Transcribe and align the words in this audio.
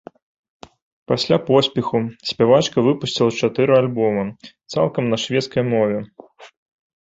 Пасля 1.09 1.37
поспеху 1.49 1.97
спявачка 2.29 2.77
выпусціла 2.87 3.31
чатыры 3.43 3.73
альбома, 3.83 4.23
цалкам 4.75 5.03
на 5.13 5.17
шведскай 5.27 5.63
мове. 5.71 5.99